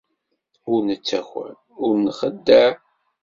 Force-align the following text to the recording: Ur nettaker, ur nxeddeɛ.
Ur 0.71 0.79
nettaker, 0.87 1.51
ur 1.85 1.93
nxeddeɛ. 2.05 2.71